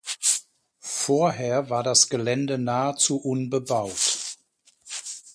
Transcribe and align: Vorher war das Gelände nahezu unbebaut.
Vorher 0.79 1.69
war 1.69 1.83
das 1.83 2.09
Gelände 2.09 2.57
nahezu 2.57 3.17
unbebaut. 3.19 4.35